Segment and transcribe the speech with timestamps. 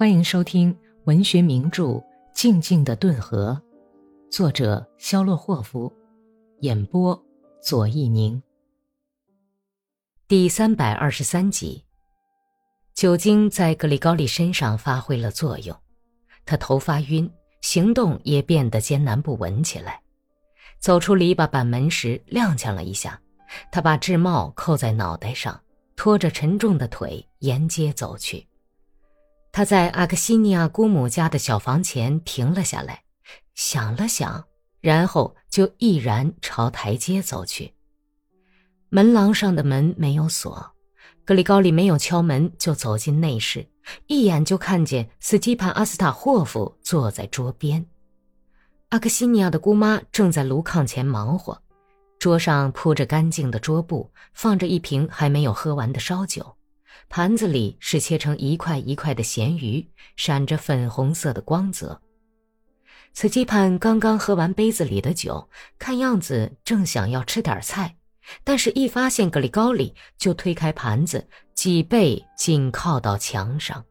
[0.00, 0.74] 欢迎收听
[1.04, 1.84] 文学名著
[2.32, 3.60] 《静静的顿河》，
[4.34, 5.92] 作者肖洛霍夫，
[6.60, 7.22] 演播
[7.62, 8.42] 左一宁。
[10.26, 11.84] 第三百二十三集，
[12.94, 15.76] 酒精在格里高利身上发挥了作用，
[16.46, 17.30] 他头发晕，
[17.60, 20.00] 行动也变得艰难不稳起来。
[20.78, 23.20] 走出篱笆板门时，踉跄了一下，
[23.70, 25.60] 他把制帽扣在脑袋上，
[25.94, 28.46] 拖着沉重的腿沿街走去。
[29.52, 33.02] 他在阿克西尼亚姑母家的小房前停了下来，
[33.54, 34.44] 想了想，
[34.80, 37.74] 然后就毅然朝台阶走去。
[38.88, 40.72] 门廊上的门没有锁，
[41.24, 43.66] 格里高利没有敲门就走进内室，
[44.06, 47.84] 一眼就看见斯基潘·阿斯塔霍夫坐在桌边。
[48.90, 51.60] 阿克西尼亚的姑妈正在炉炕前忙活，
[52.18, 56.56] 桌上铺着干净的桌布，放着一瓶还没有喝完的烧酒。
[57.08, 59.86] 盘子里是切成一块一块的咸鱼，
[60.16, 62.00] 闪着粉红色的光泽。
[63.12, 67.96] 斯基潘刚刚喝完杯子里的酒，看样子正想要吃点菜，
[68.44, 73.84] 但是一发现格里高里，就推开盘子，脊背紧靠到墙上。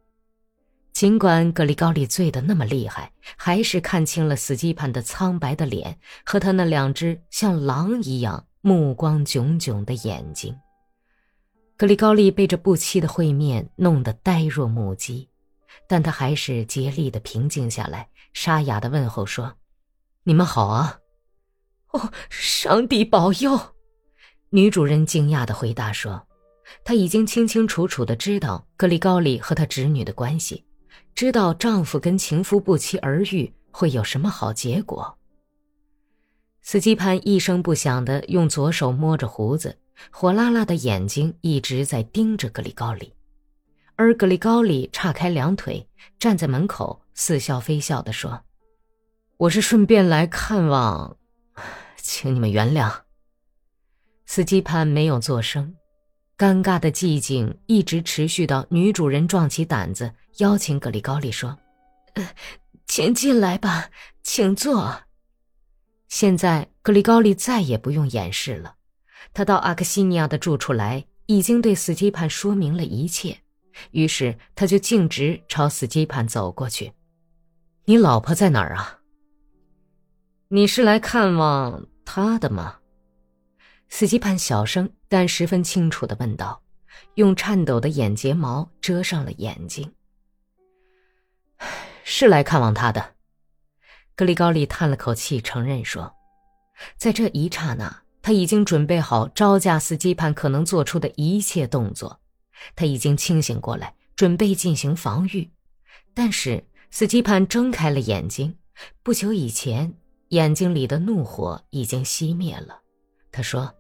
[0.94, 10.56] 尽管格里高里醉得那么厉害，还是看清了死基潘的苍白的脸和他那两只像狼一样目光炯炯的眼睛。
[11.80, 15.30] 格里高利被这不期的会面弄得呆若木鸡，
[15.88, 19.54] 但他还是竭力的平静下来，沙哑的问候说
[20.24, 21.00] ：“你们好啊
[21.92, 23.58] ！”“哦，上帝保佑！”
[24.52, 26.28] 女主人惊讶的回答说
[26.84, 30.66] ：“她已经清清楚楚的知道格里高利和他侄女的关系，
[31.16, 35.18] 知道丈夫跟情夫不期而遇会有什么好结果。”
[36.62, 39.78] 斯基潘一声不响的用左手摸着胡子。
[40.12, 43.14] 火辣辣的眼睛一直在盯着格里高里，
[43.96, 48.44] 而格里高里岔开两腿站在门口，似笑非笑地说
[49.38, 51.18] ：“我是顺便来看望，
[51.98, 53.02] 请你们原谅。”
[54.26, 55.76] 斯基潘没有作声，
[56.38, 61.58] 尴尬的寂静一直持续到女主人壮起胆子邀请格里高里说
[62.16, 62.30] ：“呃
[62.86, 63.90] 请进来吧，
[64.24, 65.02] 请坐。”
[66.08, 68.78] 现在格里高利再也不用掩饰了。
[69.34, 73.38] 他到阿克西尼亚的住处来，已经对斯基潘说明了一切，
[73.92, 76.94] 于是他就径直朝斯基潘走过去。
[77.86, 79.00] “你老婆在哪儿啊
[80.50, 82.80] ？”“你是来看望她的吗？”
[83.90, 86.62] 斯基潘小声但十分清楚的问道，
[87.16, 89.94] 用颤抖的眼睫毛遮上了眼睛。
[92.04, 93.16] “是来看望她的。”
[94.16, 96.14] 格里高利叹了口气，承认说
[96.98, 102.20] ：“在这一刹那。”他已经准备好招架斯基潘可能做出的一切动作，
[102.76, 105.50] 他已经清醒过来，准备进行防御。
[106.14, 108.56] 但是斯基潘睁开了眼睛，
[109.04, 109.94] 不久以前
[110.30, 112.82] 眼睛里的怒火已经熄灭了。
[113.32, 113.74] 他说：“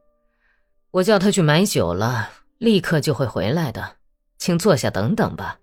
[0.91, 2.29] 我叫他去买酒了，
[2.59, 3.97] 立刻就会回来的，
[4.37, 5.59] 请坐下等等吧。”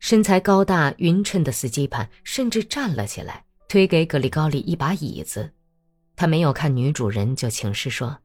[0.00, 5.50] 身材高大匀称的斯基潘甚至站了起来，推给格里高里一把椅子。
[6.18, 8.18] 他没有看女主人，就请示说：“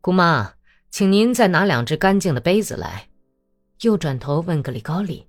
[0.00, 0.54] 姑妈，
[0.88, 3.10] 请您再拿两只干净的杯子来。”
[3.82, 5.28] 又转头问格里高里：“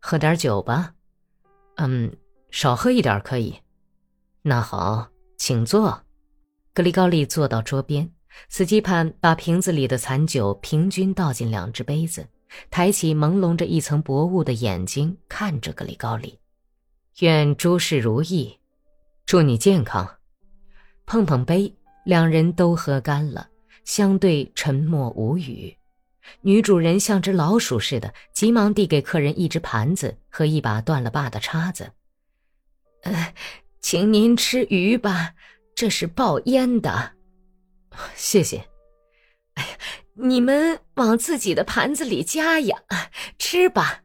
[0.00, 0.94] 喝点酒吧
[1.76, 2.10] ？”“嗯，
[2.50, 3.54] 少喝一点可以。
[4.40, 5.06] ”“那好，
[5.36, 6.02] 请坐。”
[6.72, 8.10] 格里高利坐到桌边，
[8.48, 12.26] 斯基潘把瓶子里的残酒平均倒进两只杯子，
[12.70, 16.40] 抬起朦胧着一层薄雾的眼睛看着格里高利
[17.20, 18.58] ：“愿诸事如意，
[19.26, 20.08] 祝你健康。”
[21.06, 23.48] 碰碰杯，两人都喝干了，
[23.84, 25.76] 相对沉默无语。
[26.40, 31.92] 女主人像只老鼠似的，急忙递给客人一只盘子和一把断了把的叉子。
[33.02, 33.34] 呃，
[33.82, 35.34] 请您吃鱼吧，
[35.74, 37.12] 这是爆烟的。
[38.16, 38.66] 谢谢。
[39.54, 39.76] 哎呀，
[40.14, 42.78] 你们往自己的盘子里加呀，
[43.38, 44.00] 吃吧。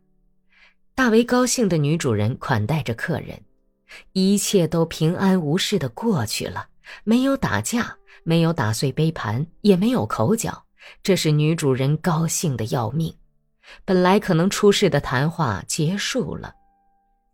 [0.94, 3.42] 大为高兴的女主人款待着客人，
[4.12, 6.68] 一切都平安无事的过去了。
[7.04, 10.64] 没有打架，没有打碎杯盘，也没有口角，
[11.04, 13.14] 这是女主人高兴的要命。
[13.86, 16.54] 本来可能出事的谈话结束了，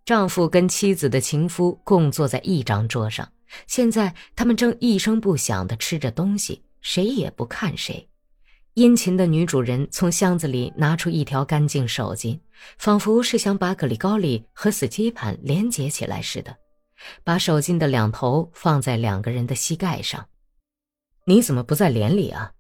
[0.06, 3.28] 丈夫跟妻子的情夫共坐在一张桌上，
[3.68, 8.08] 现在他们正一声不响地吃着东西，谁也不看谁。
[8.74, 12.38] 殷勤的女主人从箱子里拿出一条干净手巾，
[12.78, 16.54] 仿佛是想把格里高利和死鸡盘连接起来似的。
[17.24, 20.28] 把手巾的两头放在两个人的膝盖上，
[21.26, 22.52] 你怎么不在连里啊？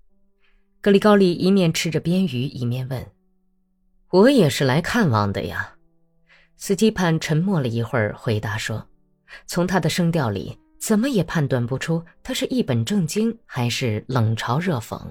[0.81, 3.11] 格里高利一面吃着边鱼，一面问
[4.11, 5.75] ：“我也是来看望的呀。”
[6.57, 8.87] 斯基潘沉默了一会儿，回答说
[9.47, 15.01] ：“从他的声调里，怎么也判断不出他是一本正经还是冷嘲热讽。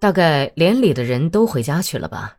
[0.00, 2.38] 大概连里的人都回家去了吧？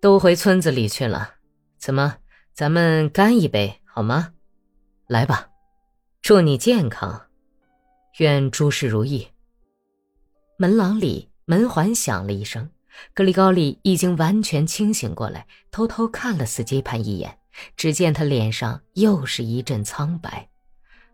[0.00, 1.36] 都回村子里去了。
[1.78, 2.16] 怎么，
[2.52, 4.32] 咱们干一杯好吗？
[5.08, 5.48] 来吧，
[6.22, 7.26] 祝你健康，
[8.18, 9.28] 愿诸事如意。”
[10.56, 12.70] 门廊里门环响了一声。
[13.14, 17.38] 格里高利已经完全清醒过来，偷偷看了斯基潘一眼，
[17.76, 20.50] 只见他脸上又是一阵苍白。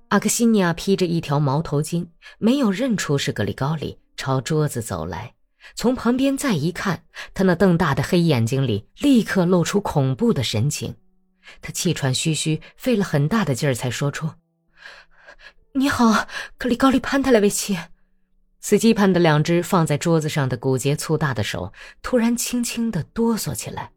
[0.08, 2.08] 阿克西尼亚披着一条毛头巾，
[2.38, 5.34] 没有认出是格里高利，朝桌子走来。
[5.74, 10.94] 从旁边再一看，他那瞪大的黑眼睛里立刻露出恐怖的神情。
[11.60, 14.30] 他气喘吁吁，费了很大的劲儿才说出
[15.74, 16.26] ：“你好，
[16.58, 17.78] 格里高利潘特莱维奇。”
[18.60, 21.72] 斯基潘的两只放在桌子上的骨节粗大的手
[22.02, 23.92] 突然轻轻的哆嗦起来。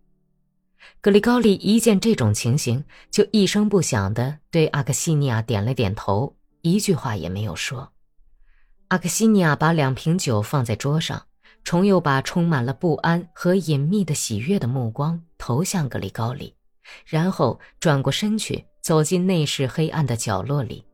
[1.02, 7.94] 格里高利一见这种情形，就一声不响的对阿克西尼亚点了点头，一句话也没有说。
[8.90, 11.26] 阿克西尼亚把两瓶酒放在桌上，
[11.64, 16.54] 重又把充满了不安和隐秘的喜悦的目光投向格里高利，
[17.06, 20.86] 然后转过身去，走进内室黑暗的角落里，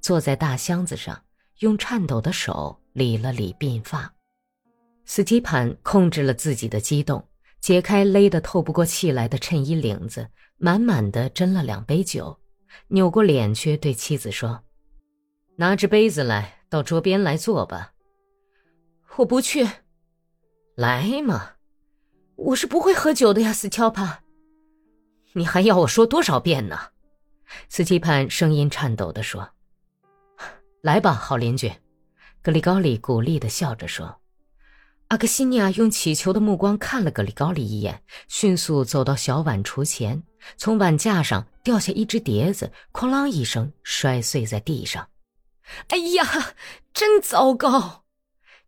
[0.00, 1.22] 坐在大箱子上，
[1.58, 2.78] 用颤抖的手。
[2.94, 4.12] 理了理鬓发，
[5.06, 7.26] 斯基潘控制了自己的激动，
[7.58, 10.28] 解开勒得透不过气来的衬衣领子，
[10.58, 12.38] 满满的斟了两杯酒，
[12.88, 14.62] 扭过脸去对妻子说
[15.56, 17.94] ：“拿只杯子来，到桌边来坐吧。
[19.16, 19.66] ”“我不去。
[20.76, 21.52] ”“来嘛，
[22.36, 24.22] 我是不会喝酒的呀，斯乔帕。
[25.32, 26.78] ”“你还要我说多少遍呢？”
[27.68, 29.50] 斯基潘声音颤抖地说
[30.80, 31.72] ：“来吧，好邻居。”
[32.42, 34.20] 格里高利鼓励的笑着说
[35.08, 40.22] ：“阿克西尼亚用乞求的目光看了格里高利一眼，迅速走到小碗橱前，
[40.56, 45.08] 从碗架上掉下一只碟子，哐啷一声摔碎在地上。
[45.88, 46.54] 哎呀，
[46.92, 48.04] 真糟糕！”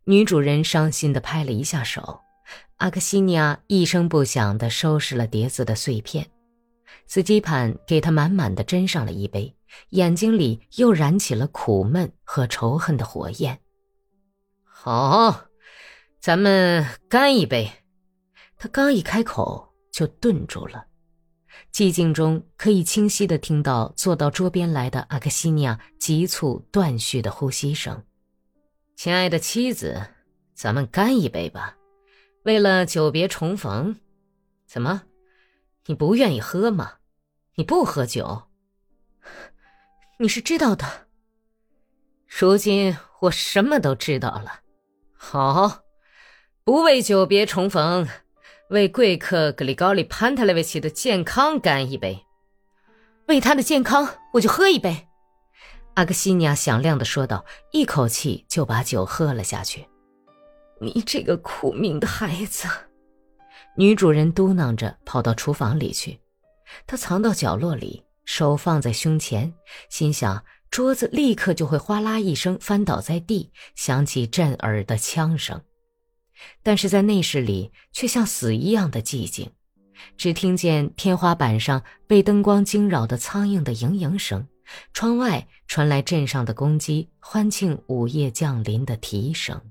[0.05, 2.21] 女主人伤心的拍了一下手。
[2.77, 6.29] 阿克西尼亚一声不响的收拾了碟子的碎片。
[7.07, 9.55] 司机潘给他满满的斟上了一杯，
[9.89, 13.59] 眼睛里又燃起了苦闷和仇恨的火焰。
[14.63, 15.45] 好，
[16.19, 17.71] 咱们干一杯。
[18.57, 20.85] 他刚一开口，就顿住了。
[21.71, 28.03] 寂静中，可以清晰的听到坐到桌边来的阿克西尼亚急促断续的呼吸声。
[28.95, 30.01] 亲爱的妻子，
[30.53, 31.75] 咱们干一杯吧，
[32.43, 33.97] 为了久别重逢。
[34.65, 35.03] 怎么，
[35.87, 36.93] 你不愿意喝吗？
[37.55, 38.43] 你不喝酒？
[40.17, 41.07] 你是知道的。
[42.27, 44.61] 如今我什么都知道了。
[45.15, 45.83] 好，
[46.63, 48.07] 不为久别重逢，
[48.69, 52.25] 为贵客格里高利潘特莱维奇的健康干一杯。
[53.27, 55.07] 为他的健康，我就喝一杯。
[55.93, 59.87] 阿克西尼亚响亮的说道，一口气就把酒喝了下去。
[60.81, 62.67] 你这个苦命的孩子，
[63.77, 66.19] 女主人嘟囔着跑到厨房里去，
[66.87, 69.53] 她藏到角落里，手放在胸前，
[69.89, 70.43] 心想。
[70.71, 75.61] 桌子立刻就会哗啦一声翻倒在地，响起震耳的枪声。
[76.63, 79.49] 但是在内室里却像死一样的寂静，
[80.17, 84.45] 只听见天花板上被灯光惊扰的苍蝇的嘤嘤声，
[84.91, 89.61] 窗外传来镇上的公鸡欢庆午夜降临的啼声。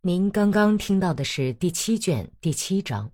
[0.00, 3.10] 您刚刚听到的是第七卷第七章。